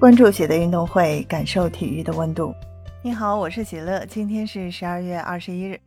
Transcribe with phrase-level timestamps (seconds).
[0.00, 2.54] 关注喜乐运动会，感受体育的温度。
[3.02, 4.02] 你好，我是喜乐。
[4.06, 5.78] 今天是十二月二十一日。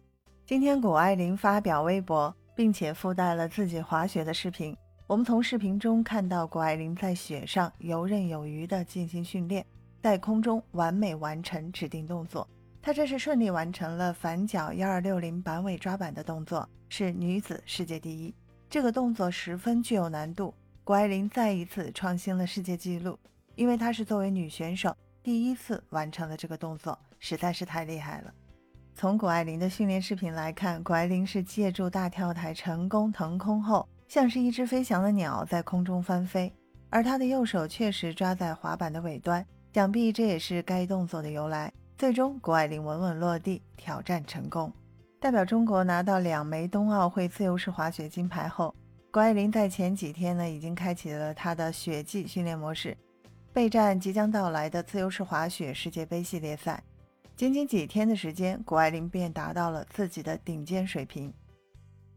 [0.45, 4.77] 今天谷爱凌发表微博，并且附带了自己滑雪的视频。
[5.07, 9.65] 我们从视频中看到谷爱凌在雪上游刃有余地进行训练，
[10.03, 12.47] 在空中完美完成指定动作。
[12.83, 18.31] 她这是顺利完成了反脚幺二六零板尾抓板的动作，是女子世界第一。
[18.69, 20.53] 这个动作十分具有难度，
[20.83, 23.17] 谷爱凌再一次创新了世界纪录。
[23.55, 28.33] 因为她是作为女选手第一次完成了这个动作，实在是太厉害了。
[28.95, 36.53] 从谷爱凌的训练视频来看，谷爱凌是借助大跳台成功腾空后，像是一只飞翔的鸟在空中翻飞，
[36.89, 39.43] 而她的右手确实抓在滑板的尾端，
[39.73, 41.73] 想必这也是该动作的由来。
[41.97, 44.71] 最终，谷爱凌稳稳落地，挑战成功，
[45.19, 48.75] 代表中国拿到两枚冬奥会自由式滑雪金牌后，
[49.09, 52.95] 谷爱凌在前几天呢已经开启了她的雪季训练模式。
[53.53, 56.83] 备战即将到来的自由式滑雪世界杯系列赛，
[57.35, 61.31] 仅仅几天的时间，谷爱凌便达到了自己的顶尖水平。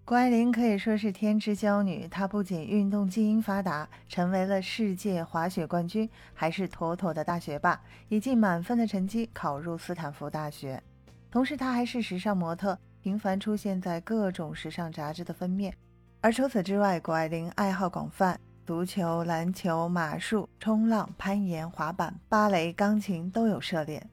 [0.06, 7.78] 谷爱凌可以说是天之骄女，她不仅运动基因发达，成为了世界滑雪冠军，还是妥妥的大学霸，
[8.08, 10.82] 以近满分的成绩考入斯坦福大学。
[11.30, 15.74] 同时，她还是时尚模特，频繁出现在各种时尚杂志的封面。
[16.22, 18.40] 而除此之外，谷爱凌爱好广泛。
[18.66, 24.04] 足球、篮球、马术、冲浪、攀岩、滑板、芭蕾、钢琴都有涉猎。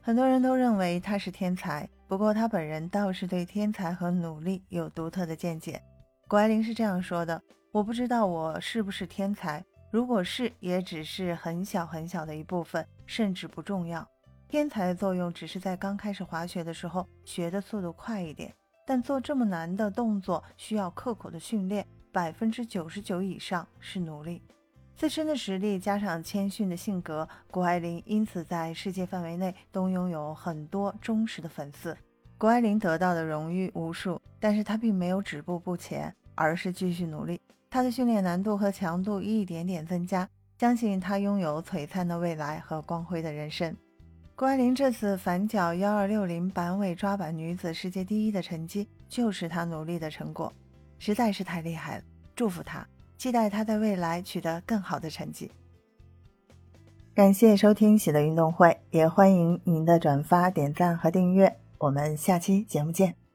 [0.00, 5.78] 很多人都认为他是天才，不过他本人倒是对天才和努力有独特的见解。
[6.26, 7.38] 谷爱凌是这样说的
[7.70, 14.08] ：“我不知道我是不是天才，如果是，也只是很小很小的一部分，甚至不重要。
[14.48, 18.54] 天才的作用只是在刚开始滑雪的时候学的速度快一点，
[18.86, 24.42] 但做这么难的动作需要刻苦的训练。”百分之九十九以上是努力，
[24.96, 31.96] 自身的实力加上谦逊的性格，谷爱凌因此在世界范围内都拥有很多忠实的粉丝。
[32.36, 37.40] 谷爱凌得到的荣誉无数，但是她并没有止步不前，而是继续努力。
[37.70, 43.76] 她的训练难度和强度一点点增加，相信她拥有璀璨的未来和光辉的人生。
[44.34, 50.52] 谷爱凌这次反脚幺二六零板尾抓板女子世界第一的成绩，就是她努力的成果。
[50.98, 52.04] 实在是太厉害了，
[52.34, 52.86] 祝福他，
[53.16, 55.50] 期待他在未来取得更好的成绩。
[57.14, 61.56] 感谢收听喜乐运动会，也欢迎您的转发、点赞和订阅。
[61.78, 63.27] 我们下期节目见。